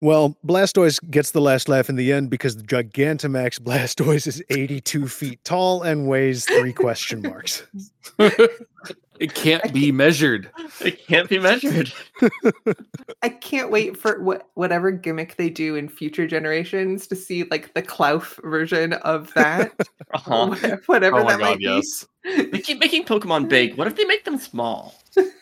[0.00, 5.08] Well, Blastoise gets the last laugh in the end because the Gigantamax Blastoise is 82
[5.08, 7.66] feet tall and weighs three question marks.
[8.18, 10.48] it can't be measured.
[10.80, 11.92] It can't be measured.
[13.22, 17.74] I can't wait for what whatever gimmick they do in future generations to see like
[17.74, 19.72] the Klawf version of that.
[20.14, 20.56] Uh-huh.
[20.62, 22.06] Wha- Whatever Oh my that god, might yes.
[22.24, 23.76] They keep making Pokemon big.
[23.76, 24.94] What if they make them small?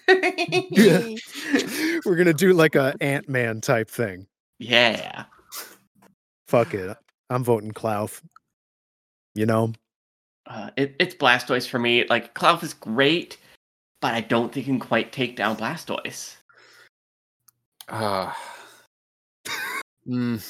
[0.08, 1.20] be.
[2.04, 4.26] We're gonna do like a Ant Man type thing.
[4.58, 5.24] Yeah.
[6.48, 6.96] Fuck it.
[7.30, 8.22] I'm voting Klawf.
[9.34, 9.72] You know?
[10.46, 12.06] Uh, it, it's Blastoise for me.
[12.08, 13.36] Like, Klawf is great,
[14.00, 16.36] but I don't think he can quite take down Blastoise.
[17.88, 18.32] Uh,
[20.08, 20.42] mm,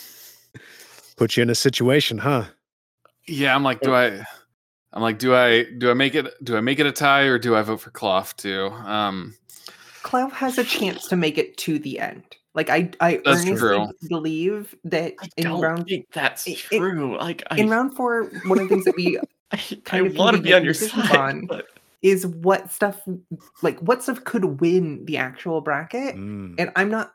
[1.17, 2.45] Put you in a situation, huh?
[3.27, 4.23] yeah, I'm like, do I?
[4.93, 7.39] I'm like, do I do I make it do I make it a tie or
[7.39, 8.67] do I vote for Klawf too?
[8.67, 9.35] Um,
[10.03, 12.25] Klawf has a chance to make it to the end.
[12.57, 13.87] Like I, I That's earnestly true.
[14.09, 17.17] believe that I in don't round think that's it- it- true.
[17.19, 19.21] like I, in round four, one of the things that we
[19.53, 21.47] I, kind of want to be on your side, on.
[21.47, 21.67] but
[22.03, 23.01] is what stuff
[23.63, 26.17] like what stuff could win the actual bracket.
[26.17, 26.55] Mm.
[26.59, 27.13] And I'm not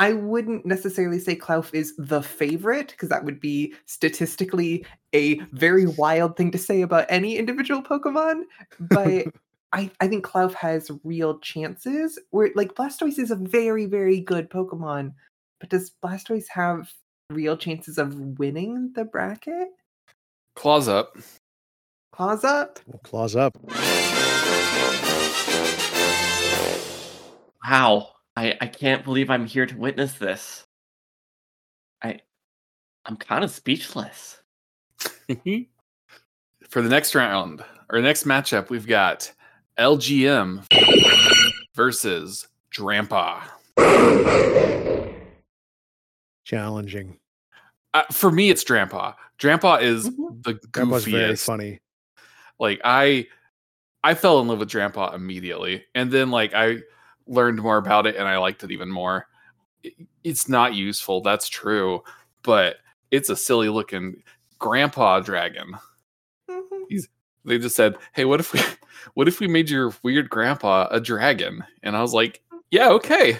[0.00, 5.86] I wouldn't necessarily say Klawf is the favorite because that would be statistically a very
[5.86, 8.42] wild thing to say about any individual Pokemon.
[8.80, 9.26] But
[9.72, 12.18] I, I think Klawf has real chances.
[12.30, 15.12] Where like Blastoise is a very, very good Pokemon,
[15.60, 16.92] but does Blastoise have
[17.30, 19.68] real chances of winning the bracket?
[20.54, 21.16] Claws up.
[22.12, 22.80] Claws up.
[22.86, 23.56] Well, claws up.
[27.64, 30.64] wow, I I can't believe I'm here to witness this.
[32.02, 32.20] I
[33.04, 34.42] I'm kind of speechless.
[36.68, 39.32] For the next round or next matchup, we've got
[39.78, 40.64] LGM
[41.74, 43.42] versus Drampa.
[46.44, 47.18] Challenging.
[47.94, 49.14] Uh, for me, it's Drampa.
[49.38, 50.42] Drampa is Mhm.
[50.42, 51.44] the Grandpa's very goofiest.
[51.44, 51.80] funny.
[52.58, 53.28] Like I,
[54.02, 56.78] I fell in love with Drampa immediately, and then like I
[57.26, 59.26] learned more about it, and I liked it even more.
[59.82, 62.02] It- It's not useful, that's true,
[62.42, 62.76] but
[63.10, 64.22] it's a silly looking
[64.58, 65.74] grandpa dragon.
[66.50, 67.06] Mhm.
[67.44, 68.60] They just said, "Hey, what if we,
[69.14, 73.38] what if we made your weird grandpa a dragon?" And I was like, "Yeah, okay,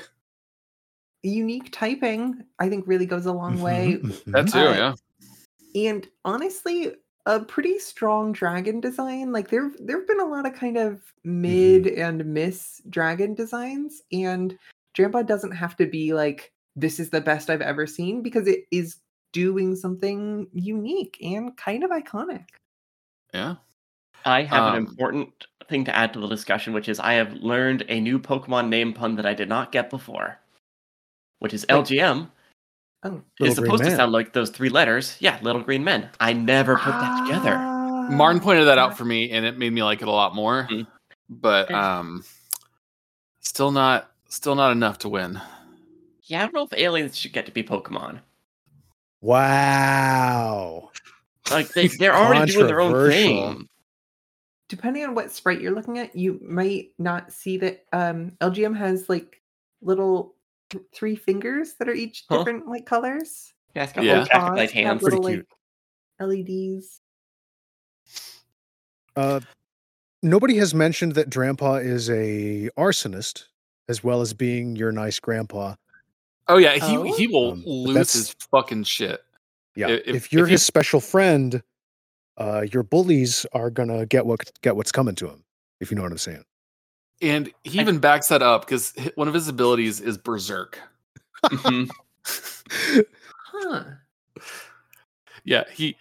[1.25, 3.99] Unique typing, I think, really goes a long way.
[4.03, 4.33] Mhm, mhm.
[4.33, 4.95] that too, Uh, yeah."
[5.75, 6.93] and honestly
[7.27, 11.03] a pretty strong dragon design like there there have been a lot of kind of
[11.25, 14.59] mid and miss dragon designs and
[14.97, 18.65] Drampa doesn't have to be like this is the best I've ever seen because it
[18.71, 18.97] is
[19.33, 22.47] doing something unique and kind of iconic.
[23.35, 23.57] Yeah.
[24.29, 27.33] I have an Um, important thing to add to the discussion, which is I have
[27.35, 30.39] learned a new Pokemon name pun that I did not get before,
[31.41, 32.31] which is Like- LGM.
[33.05, 33.23] Oh.
[33.39, 35.17] It's Green supposed to sound like those three letters.
[35.21, 36.11] Yeah, Little Green Men.
[36.19, 37.57] I never put that together.
[38.11, 40.35] Martin pointed that Ah, out for me, and it made me like it a lot
[40.35, 40.67] more.
[40.71, 40.87] Mhm.
[41.29, 42.25] But um,
[43.41, 45.41] still not, still not enough to win.
[46.25, 48.21] Yeah, I don't know if aliens should get to be Pokemon.
[49.21, 50.91] Wow.
[51.51, 53.69] Like they, they're already doing their own thing.
[54.69, 59.09] Depending on what sprite you're looking at, you might not see that um LGM has
[59.09, 59.41] like
[59.81, 60.35] little
[60.71, 62.39] th- three fingers that are each Huh?
[62.39, 63.53] different like colors.
[63.75, 64.13] Yeah, it's got Yeah.
[64.13, 65.03] little traffic Paws light hands.
[65.03, 65.47] little Pretty like
[66.21, 67.01] LEDs.
[69.17, 69.41] Uh,
[70.23, 73.45] nobody has mentioned that Drampa is a arsonist,
[73.89, 75.75] as well as being your nice grandpa.
[76.47, 77.03] Oh yeah, he Oh?
[77.17, 79.21] he will Um, lose his fucking shit.
[79.75, 79.89] Yeah.
[79.89, 81.63] If, if- you're if you- his special friend,
[82.39, 85.45] uh, your bullies are gonna get what get what's coming to them.
[85.81, 86.45] If you know what I'm saying.
[87.21, 90.79] And he even backs that up because one of his abilities is Berserk.
[91.45, 91.89] Mhm.
[93.51, 93.83] Huh.
[95.45, 95.97] Yeah, he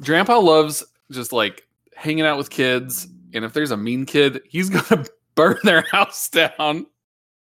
[0.00, 4.70] Grandpa loves just like hanging out with kids, and if there's a mean kid, he's
[4.90, 5.04] gonna
[5.34, 6.86] burn their house down.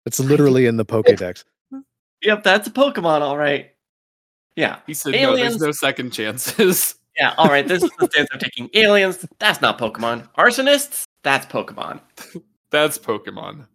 [0.06, 1.44] It's literally in the Pokédex.
[2.22, 3.72] Yep, that's a Pokemon, all right.
[4.56, 7.68] Yeah, He said, "No, there's no second chances." yeah, all right.
[7.68, 8.70] This is the stance I'm taking.
[8.74, 10.28] Aliens, that's not Pokemon.
[10.38, 12.00] Arsonists, that's Pokemon.
[12.72, 13.68] That's Pokemon.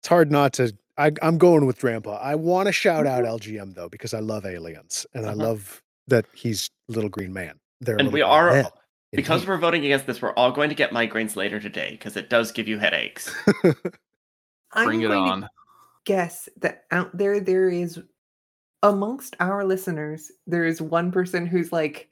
[0.00, 0.72] It's hard not to.
[0.96, 2.16] I, I'm going with Grandpa.
[2.22, 5.40] I want to shout out LGM though because I love aliens and I Mm-hmm.
[5.40, 5.48] Uh-huh.
[5.50, 7.58] love that he's Little Green Man.
[7.80, 8.64] They're And we are man
[9.12, 9.48] because me.
[9.48, 10.22] we're voting against this.
[10.22, 13.30] We're all going to get migraines later today because it does give you headaches.
[14.72, 15.48] I'm Bring it going to on.
[16.06, 18.00] guess that out there there is
[18.82, 22.08] amongst our listeners there is one person who's like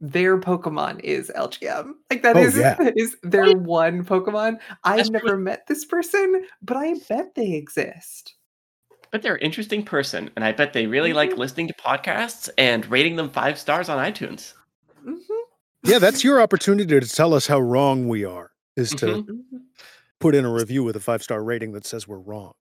[0.00, 1.92] their Pokemon is LGM.
[2.10, 2.74] Like that Oh, is yeah.
[2.74, 4.60] that is their one Pokemon.
[4.84, 8.34] I've That's never met this person, but I bet they exist.
[9.10, 11.38] But they're an interesting person, and I bet they really like Mhm.
[11.38, 14.52] listening to podcasts and rating them five stars on iTunes.
[15.04, 15.18] Mhm,
[15.82, 18.52] yeah, that's your opportunity to tell us how wrong we are.
[18.76, 19.24] Is to Mhm.
[19.26, 19.60] mhm.
[20.20, 22.52] put in a review with a five star rating that says we're wrong.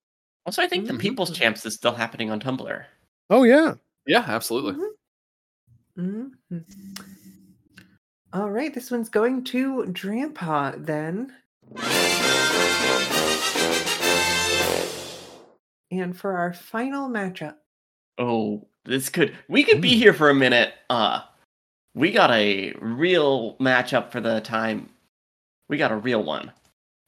[0.47, 0.99] Also, I think the Mhm.
[0.99, 2.85] People's Champs is still happening on Tumblr.
[3.29, 3.75] Oh yeah.
[4.05, 4.83] Yeah, absolutely.
[5.97, 6.31] Mhm.
[8.33, 11.33] All right, this one's going to Drampa then.
[15.91, 17.55] And for our final matchup,
[18.19, 20.73] Oh, this could we could be here for a minute.
[20.89, 21.21] Uh
[21.95, 24.89] we got a real matchup for the time.
[25.69, 26.51] We got a real one.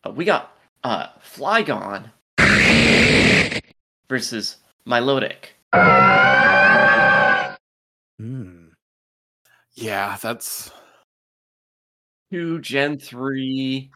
[0.04, 2.12] Uh, we got uh Flygon
[4.10, 5.54] versus Milotic.
[8.20, 8.68] Hmm.
[9.74, 10.72] Yeah, that's
[12.32, 13.90] Two Gen 3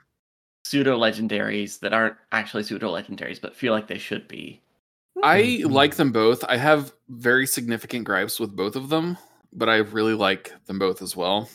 [0.65, 4.61] pseudo legendaries that aren't actually pseudo legendaries, but feel like they should be.
[5.21, 5.71] I Mhm.
[5.71, 6.43] like them both.
[6.45, 9.17] I have very significant gripes with both of them,
[9.51, 11.49] but I really like them both as well.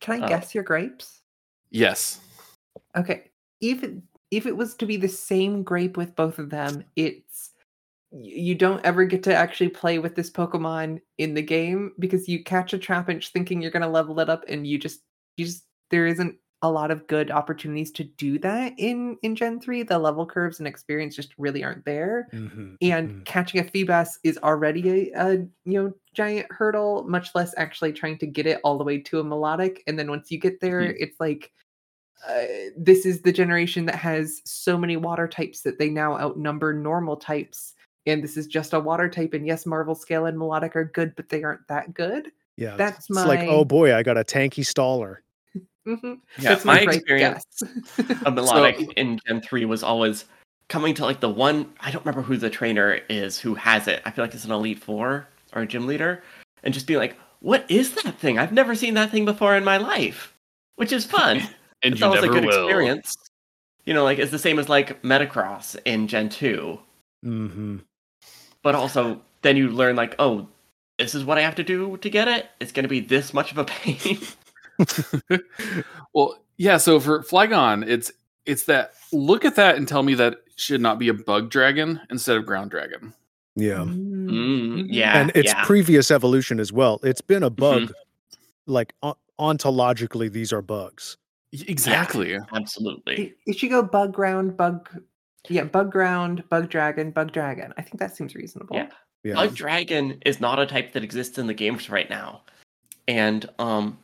[0.00, 1.22] Can I Uh, guess your grapes?
[1.70, 2.20] Yes.
[2.96, 3.30] Okay.
[3.60, 7.50] If it, if it was to be the same grape with both of them, it's
[7.51, 7.51] y-
[8.12, 12.42] you don't ever get to actually play with this Pokemon in the game because you
[12.44, 15.00] catch a Trapinch thinking you're gonna level it up and you just
[15.36, 19.60] you just there isn't a lot of good opportunities to do that in in Gen
[19.60, 19.82] 3.
[19.82, 22.28] The level curves and experience just really aren't there.
[22.32, 23.24] Mhm, And mhm.
[23.24, 25.32] catching a Feebas is already a, a
[25.64, 29.20] you know giant hurdle, much less actually trying to get it all the way to
[29.20, 29.78] a Milotic.
[29.86, 31.52] And then once you get there, it's like
[32.28, 32.44] uh,
[32.76, 37.16] this is the generation that has so many water types that they now outnumber normal
[37.16, 37.74] types.
[38.06, 39.32] And this is just a water type.
[39.34, 42.30] And yes, Marvel Scale and Milotic are good, but they aren't that good.
[42.56, 45.18] yeah, that's my it's like, oh boy, I got a tanky staller.
[45.86, 46.18] Mhm.
[46.38, 47.98] Yeah, That's my great experience guess.
[48.26, 50.24] a Milotic So- in Gen 3 was always
[50.68, 54.00] coming to like the one I don't remember who the trainer is who has it.
[54.04, 56.22] I feel like it's an Elite Four or a gym leader,
[56.62, 58.38] and just being like, What is that thing?
[58.38, 60.32] I've never seen that thing before in my life.
[60.76, 61.40] Which is fun.
[61.84, 62.66] And it's you always a good will.
[62.68, 63.16] experience.
[63.86, 66.78] You know, like it's the same as like Metagross in Gen 2.
[67.24, 67.78] hmm
[68.62, 70.46] But also then you learn like, oh,
[70.98, 72.46] this is what I have to do to get it.
[72.60, 74.18] It's gonna be this much of a pain.
[76.14, 76.76] well, yeah.
[76.76, 78.12] So for Flygon, it's
[78.46, 82.00] it's that look at that and tell me that should not be a bug dragon
[82.10, 83.12] instead of ground dragon.
[83.56, 83.78] Yeah.
[83.78, 84.86] Mm, Mm, mhm.
[84.88, 85.18] yeah.
[85.20, 85.64] and its yeah.
[85.64, 87.00] previous evolution as well.
[87.02, 87.84] It's been a Mm-hmm.
[87.86, 87.92] bug.
[88.66, 91.16] Like on- ontologically, these are bugs.
[91.52, 92.38] Y- Exactly.
[92.54, 93.14] Absolutely.
[93.14, 94.88] It, it should go bug ground, bug
[95.48, 97.72] yeah, bug ground, bug dragon, bug dragon.
[97.76, 98.76] I think that seems reasonable.
[98.76, 98.88] Yeah.
[99.24, 99.34] Yeah.
[99.34, 102.42] Bug Dragon is not a type that exists in the games right now.
[103.06, 103.98] And um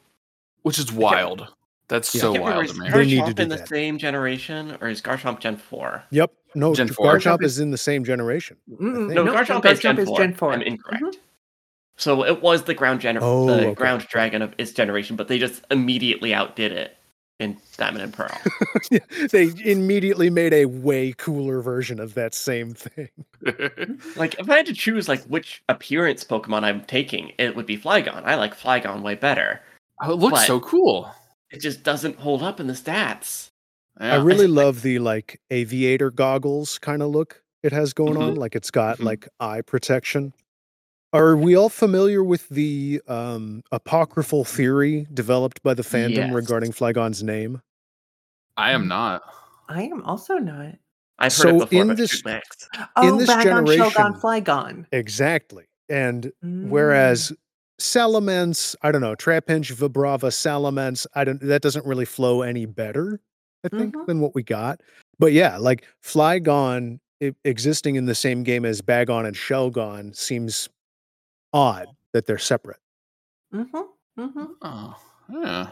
[0.62, 1.48] Which is wild.
[1.88, 2.20] That's Yeah.
[2.20, 2.90] so can't wild is to me.
[2.90, 3.68] They need to Garchomp do in the that.
[3.68, 6.04] same generation or is Garchomp Gen 4?
[6.10, 6.32] Yep.
[6.54, 7.06] No, Gen Gen four.
[7.06, 8.56] Garchomp Garchomp is in the same generation.
[8.68, 10.18] No, No, Garchomp, is, Gen, 4.
[10.18, 10.52] Gen 4.
[10.52, 11.02] I'm incorrect.
[11.02, 11.14] Mhm.
[11.96, 13.74] So it was the ground gener- Oh, the okay.
[13.74, 16.96] ground dragon of its generation, but they just immediately outdid it
[17.38, 18.36] in Diamond and Pearl.
[19.30, 23.08] they immediately made a way cooler version of that same thing.
[24.16, 27.78] like if I had to choose like which appearance Pokemon I'm taking, it would be
[27.78, 28.24] Flygon.
[28.24, 29.60] I like Flygon way better.
[30.02, 31.10] oh, it looks But- so cool.
[31.50, 33.48] It just doesn't hold up in the stats.
[34.00, 34.14] Yeah.
[34.14, 38.22] I really love the like aviator goggles kind of look it has going Mhm.
[38.22, 38.34] on.
[38.34, 39.04] Like it's got Mhm.
[39.04, 40.34] like eye protection.
[41.12, 46.32] Are we all familiar with the um, apocryphal theory developed by the fandom Yes.
[46.34, 47.62] regarding Flygon's name?
[48.56, 49.22] I am not.
[49.68, 50.74] I am also not.
[51.18, 52.68] I've heard So it before, in this- shoot Max.
[52.96, 54.86] Oh, this Bagon, generation- Shelgon, Flygon.
[54.92, 55.64] Exactly.
[55.88, 56.68] And Mm.
[56.68, 57.32] whereas
[57.80, 63.20] Salamence, I don't know, Trapinch, Vibrava, Salamence, I don't that doesn't really flow any better,
[63.64, 64.06] I think, Mhm.
[64.06, 64.80] than what we got.
[65.18, 70.68] But yeah, like Flygon i- existing in the same game as Bagon and Shelgon seems
[71.52, 72.80] odd that they're separate.
[73.52, 74.20] Mm-hmm.
[74.20, 74.44] Mm-hmm.
[74.62, 74.96] Oh,
[75.30, 75.70] yeah.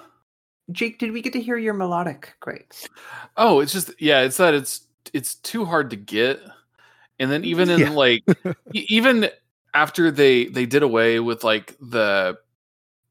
[0.72, 2.88] Jake, did we get to hear your Milotic grapes?
[3.36, 6.40] Oh, it's just yeah, it's that it's it's too hard to get.
[7.18, 7.90] And then even in Yeah.
[7.90, 8.24] like
[8.72, 9.30] even
[9.74, 12.38] after they they did away with like the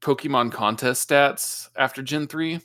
[0.02, 2.60] Pokemon contest stats after Gen 3,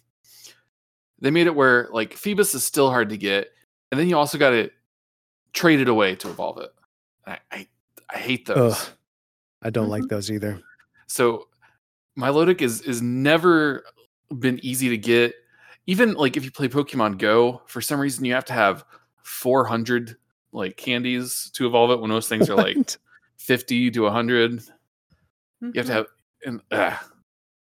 [1.19, 3.49] they made it where like Feebas is still hard to get,
[3.91, 4.69] and then you also got to
[5.53, 6.71] trade it away to evolve it.
[7.25, 7.67] I I,
[8.13, 8.73] I hate those.
[8.73, 8.89] Ugh,
[9.61, 10.59] I don't like those either.
[11.07, 11.47] So
[12.17, 13.83] Milotic is is never
[14.39, 15.33] been easy to get.
[15.87, 18.85] Even like if you play Pokemon Go, for some reason you have to have
[19.23, 20.15] 400
[20.51, 22.77] like candies to evolve it when most things are like
[23.37, 24.51] 50 to 100.
[24.53, 24.57] You
[25.63, 25.77] Mm-hmm.
[25.77, 26.05] have to have
[26.45, 26.97] and uh,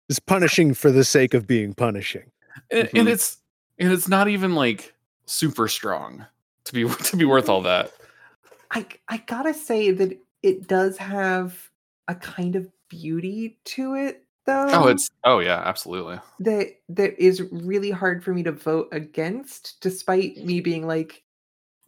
[0.09, 2.31] It's punishing for the sake of being punishing.
[2.71, 2.99] and, Mhm.
[3.01, 3.39] and it's
[3.79, 4.95] and it's not even like
[5.27, 6.27] super strong
[6.65, 7.93] to be to be worth all that.
[8.73, 11.71] I I gotta say that it does have
[12.09, 14.69] a kind of beauty to it, though.
[14.69, 16.21] Oh, it's oh yeah, absolutely.
[16.41, 21.23] that that is really hard for me to vote against, despite me being like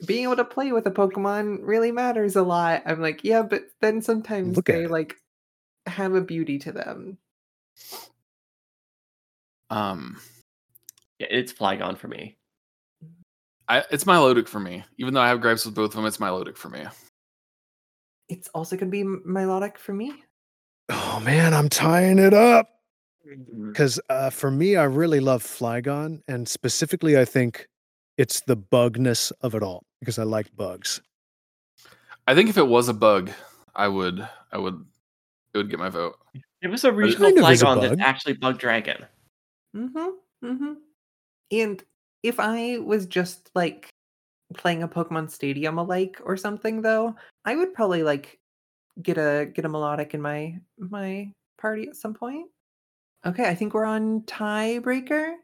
[0.07, 2.83] being able to play with a Pokemon really matters a lot.
[2.87, 5.17] I'm like, yeah, but then sometimes Look they like
[5.87, 7.19] have a beauty to them.
[9.71, 10.21] Um
[11.19, 12.37] Yeah, it's Flygon for me.
[13.69, 14.85] I it's Milotic for me.
[14.99, 16.85] Even though I have gripes with both of them, it's Milotic for me.
[18.29, 20.13] It's also gonna be m- Milotic for me.
[20.89, 22.69] Oh man, I'm tying it up.
[23.67, 27.69] Because uh, for me, I really love Flygon, and specifically, I think
[28.17, 31.03] it's the bugness of it all because I like bugs.
[32.27, 33.31] I think if it was a bug,
[33.75, 34.85] I would I would
[35.53, 36.17] it would get my vote.
[36.63, 37.91] It was a regional kind of is a Flygon bug.
[37.91, 39.05] that's actually Bug Dragon.
[39.77, 40.09] Mm-hmm.
[40.45, 40.73] Mm-hmm.
[41.53, 41.85] And
[42.23, 43.91] if I was just like
[44.57, 48.39] playing a Pokemon Stadium alike or something though, I would probably like
[49.03, 52.47] get a get a Milotic in my my party at some point.
[53.27, 55.35] Okay, I think we're on tiebreaker.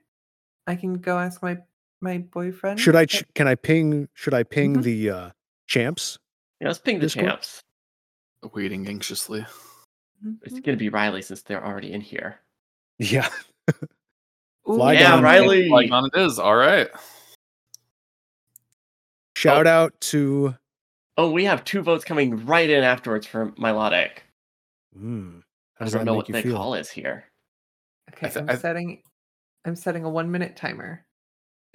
[0.67, 1.59] I can go ask my
[2.01, 2.81] my boyfriend.
[2.81, 3.07] Should I?
[3.07, 4.09] Ch- can I ping?
[4.15, 4.83] Should I ping Mhm.
[4.83, 5.31] the uh,
[5.67, 6.19] champs?
[6.61, 7.27] Yeah, let's ping the Discord?
[7.27, 7.61] champs.
[8.53, 9.45] Waiting anxiously.
[10.43, 10.65] It's Mhm.
[10.65, 12.41] gonna be Riley since they're already in here.
[12.99, 13.29] Yeah.
[14.69, 14.95] Ooh, Flygon.
[15.01, 15.69] Yeah, Riley.
[15.69, 16.39] Like on it is.
[16.39, 16.89] All right.
[19.45, 20.55] Shout out to.
[21.16, 24.11] Oh, we have two votes coming right in afterwards for Milotic.
[24.99, 25.42] Mm,
[25.78, 26.57] I don't know what the feel?
[26.57, 27.24] call is here.
[28.12, 29.03] Okay, th- I'm I- setting
[29.64, 31.05] I'm setting a one minute timer.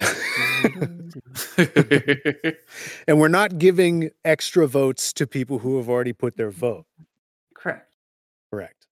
[3.08, 6.86] and we're not giving extra votes to people who have already put their vote.
[7.54, 7.94] Correct.
[8.52, 8.86] Correct.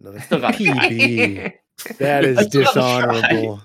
[0.00, 0.90] Another Still gotta try.
[0.90, 1.52] PB.
[1.98, 3.10] That is I still gotta try.
[3.28, 3.62] dishonorable.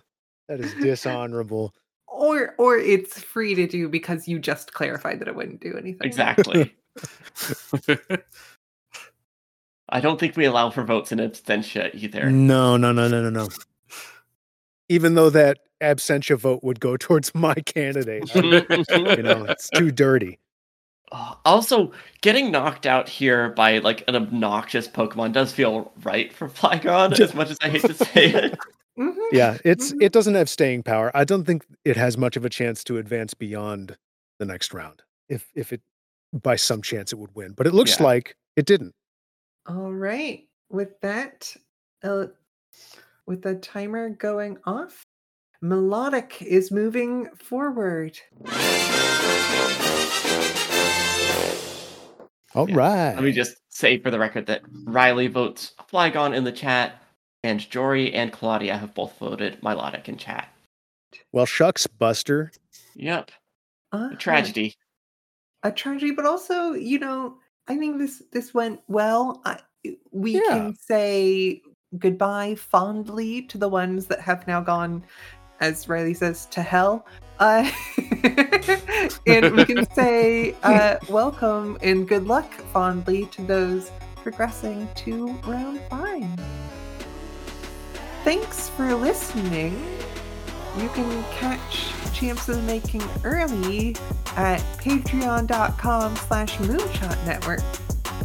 [0.48, 1.74] That is dishonorable.
[2.18, 6.06] Or or it's free to do because you just clarified that it wouldn't do anything.
[6.06, 6.76] Exactly.
[9.90, 12.30] I don't think we allow for votes in abstention either.
[12.30, 13.48] No, no, no, no, no, no.
[14.90, 18.40] Even though that absentia vote would go towards my candidate, I-
[18.98, 20.40] you know, it's too dirty.
[21.14, 26.50] Oh, also, getting knocked out here by like an obnoxious Pokemon does feel right for
[26.50, 28.60] Flygon, Just- as much as I hate to say it.
[28.98, 29.16] Mhm.
[29.32, 30.02] Yeah, it's Mhm.
[30.04, 31.12] it doesn't have staying power.
[31.16, 33.98] I don't think it has much of a chance to advance beyond
[34.40, 35.04] the next round.
[35.30, 35.82] If if it
[36.34, 38.06] by some chance it would win, but it looks Yeah.
[38.08, 38.94] like it didn't.
[39.68, 40.48] All right.
[40.70, 41.56] With that,
[42.04, 42.28] uh,
[43.26, 45.04] with the timer going off,
[45.64, 48.20] Milotic is moving forward.
[52.56, 52.76] All Yeah.
[52.76, 53.14] right.
[53.16, 57.02] Let me just say for the record that Riley votes Flygon in the chat,
[57.48, 60.50] and Jory and Claudia have both voted Milotic in chat.
[61.32, 62.52] well, shucks, Buster.
[62.96, 63.32] Yep,
[63.94, 64.10] Uh-huh.
[64.14, 64.76] a tragedy.
[65.64, 67.38] A tragedy, but also, you know,
[67.68, 69.42] I think this this went well.
[69.46, 69.60] I,
[70.12, 70.42] we Yeah.
[70.50, 71.62] can say
[71.98, 75.04] goodbye fondly to the ones that have now gone,
[75.62, 77.06] as Riley says, to hell.
[77.40, 77.70] Uh,
[79.26, 83.90] and we can say uh, welcome and good luck fondly to those
[84.24, 86.28] progressing to round five.
[88.28, 89.82] Thanks for listening.
[90.78, 93.96] You can catch Champs of the Making early
[94.36, 97.62] at patreon.com slash moonshot network.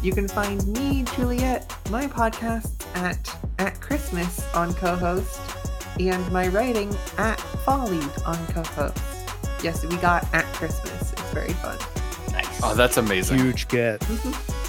[0.03, 5.41] You can find me, Juliet, my podcast at at Christmas on co-host,
[6.01, 8.99] and my writing at Folly on co-host.
[9.63, 11.13] Yes, we got at Christmas.
[11.13, 11.79] It's very fun.
[12.33, 12.61] Nice.
[12.65, 13.39] oh, that's amazing.
[13.39, 14.01] Huge get.
[14.01, 14.59] Mhm.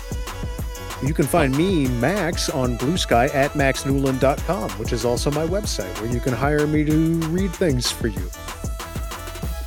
[1.03, 5.93] You can find me, Max, on Blue Sky at maxnewland.com, which is also my website
[6.01, 8.21] where you can hire me to read things for you.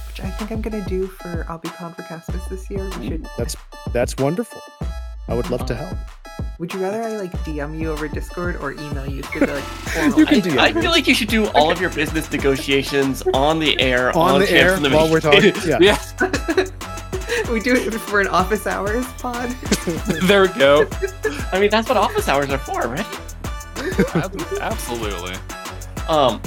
[0.08, 2.90] Which I think I'm gonna do for I'll be Con for Castus this year.
[2.98, 3.28] We should.
[3.36, 3.54] That's
[3.92, 4.60] that's wonderful.
[5.28, 5.98] I would love to help.
[6.58, 9.62] Would you rather I like DM you over Discord or email you through the like
[9.92, 10.18] formal?
[10.18, 10.80] You can I, DM I me.
[10.82, 14.50] feel like you should do all of your business negotiations on the air, On the
[14.50, 15.52] air while we're talking.
[15.66, 15.78] Yeah.
[15.80, 15.98] Yeah,
[17.52, 19.50] we do it for an office hours pod.
[20.22, 20.88] there we go.
[21.52, 23.06] I mean, that's what office hours are for, right?
[24.60, 25.34] Absolutely.
[26.08, 26.40] Um,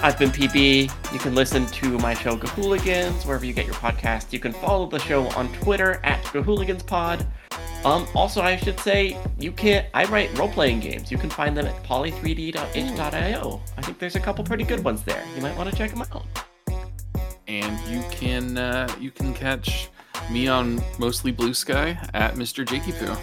[0.00, 1.12] I've been PB.
[1.12, 4.32] You can listen to my show Gahooligans wherever you get your podcast.
[4.32, 7.26] You can follow the show on Twitter at GahooligansPod.
[7.84, 11.10] Um, also, I should say you can I write role playing games.
[11.10, 13.60] You can find them at poly3d.h.io.
[13.76, 15.22] I think there's a couple pretty good ones there.
[15.36, 16.24] You might want to check them out.
[17.46, 19.90] And you can uh, you can catch
[20.30, 22.66] me on mostly Blue Sky at Mr.
[22.66, 23.14] Jakey Poo.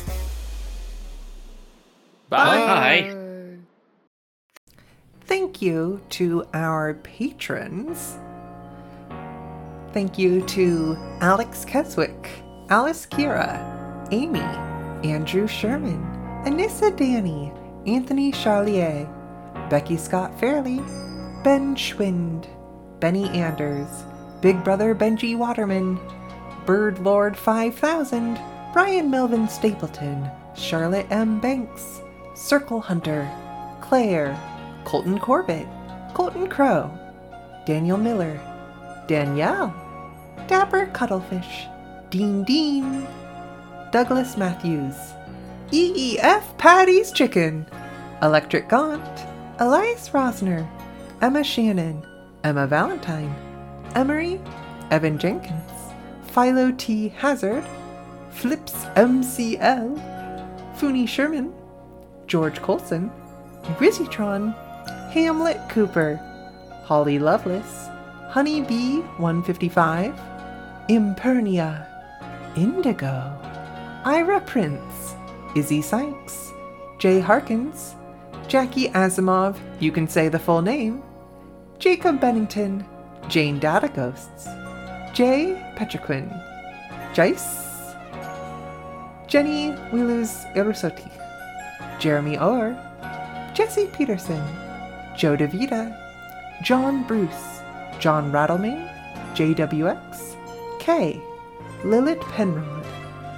[2.30, 2.58] Bye.
[2.58, 3.16] Bye.
[5.26, 8.18] Thank you to our patrons.
[9.94, 12.30] Thank you to Alex Keswick,
[12.70, 14.40] Alice Kira, Amy,
[15.10, 16.04] Andrew Sherman,
[16.46, 17.52] Anissa Danny,
[17.88, 19.10] Anthony Charlier,
[19.70, 20.78] Becky Scott Fairley,
[21.44, 22.48] Ben Schwind,
[23.00, 24.04] Benny Anders,
[24.42, 25.98] Big Brother Benji Waterman,
[26.66, 28.40] Bird Lord 5000,
[28.74, 31.40] Brian Melvin Stapleton, Charlotte M.
[31.40, 32.02] Banks,
[32.34, 33.30] Circle Hunter,
[33.82, 34.36] Claire,
[34.84, 35.68] Colton Corbett,
[36.14, 36.92] Colton Crow,
[37.66, 38.40] Daniel Miller,
[39.08, 39.74] Danielle,
[40.48, 41.68] Dapper Cuttlefish,
[42.10, 43.08] Dean Dean,
[43.92, 44.96] Douglas Matthews,
[45.72, 47.66] EEF Patty's Chicken,
[48.22, 49.26] Electric Gaunt,
[49.60, 50.68] Elias Rosner,
[51.22, 52.06] Emma Shannon,
[52.44, 53.34] Emma Valentine,
[53.96, 54.40] Emery,
[54.92, 55.75] Evan Jenkins,
[56.36, 57.08] Philo T.
[57.16, 57.64] Hazard,
[58.30, 61.54] Flips MCL, Fooney Sherman,
[62.28, 63.10] George Colson,
[63.78, 64.54] Grizzytron,
[65.12, 66.18] Hamlet Cooper,
[66.84, 67.88] Holly Lovelace,
[68.32, 70.14] Honeybee 155,
[70.90, 71.88] Impernia,
[72.58, 73.32] Indigo,
[74.04, 75.16] Ira Prince,
[75.56, 76.52] Izzy Sykes,
[77.00, 77.96] Jay Harkins,
[78.50, 81.02] Jackie Asimov, you can say the full name,
[81.80, 82.86] Jacob Bennington,
[83.30, 84.50] Jane Data Ghosts,
[85.16, 86.30] Jay Petriquin,
[87.14, 87.96] Jice,
[89.28, 91.10] Jenny Wilus Erusotti,
[92.00, 92.76] Jeremy Orr,
[93.54, 94.44] Jesse Peterson,
[95.16, 95.98] Joe DeVita,
[96.62, 97.62] John Bruce,
[97.98, 98.90] John Rattlemane,
[99.36, 100.36] JWX,
[100.80, 101.22] Kay,
[101.86, 102.86] Lilith Penrod,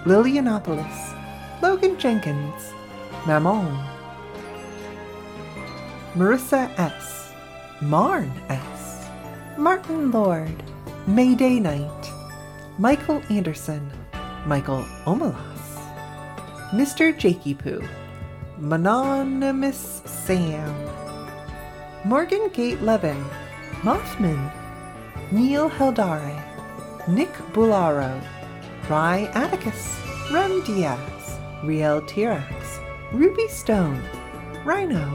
[0.05, 1.15] Lilianopolis,
[1.61, 2.73] Logan Jenkins,
[3.27, 3.77] Mammon,
[6.15, 7.31] Marissa S.,
[7.81, 9.07] Marn S.,
[9.59, 10.63] Martin Lord,
[11.07, 12.11] Mayday Night,
[12.77, 13.89] Michael Anderson,
[14.45, 15.79] Michael Omalas,
[16.71, 17.17] Mr.
[17.17, 17.81] Jakey Poo,
[18.57, 20.75] Mononymous Sam,
[22.03, 23.23] Morgan Gate Levin,
[23.83, 24.51] Mothman,
[25.31, 26.43] Neil Heldare,
[27.07, 28.21] Nick Bularo,
[28.89, 29.97] Rye Atticus,
[30.33, 32.83] Rem Diaz, Riel Tirax,
[33.13, 34.03] Ruby Stone,
[34.65, 35.07] Rhino,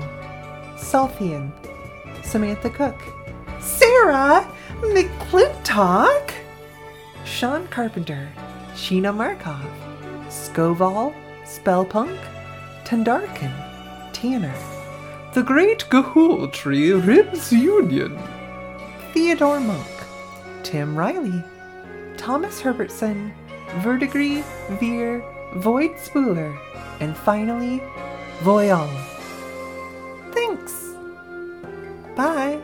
[0.76, 1.52] Sulfian,
[2.24, 2.98] Samantha Cook,
[3.60, 4.50] Sarah
[4.82, 6.32] McClintock,
[7.24, 8.28] Sean Carpenter,
[8.74, 9.64] Sheena Markov,
[10.28, 11.14] Scoval,
[11.44, 12.18] Spellpunk,
[12.84, 13.52] Tandarkin,
[14.12, 14.54] Tanner,
[15.34, 18.18] The Great Ga'Hoole Tree, Ribs Union,
[19.12, 19.86] Theodore Monk,
[20.64, 21.44] Tim Riley,
[22.16, 23.32] Thomas Herbertson,
[23.82, 24.42] Verdigree,
[24.80, 25.24] Veer,
[25.54, 26.58] Void Spooler,
[26.98, 27.80] and finally,
[28.40, 28.90] Voyant.
[30.32, 30.90] Thanks.
[32.16, 32.60] Bye.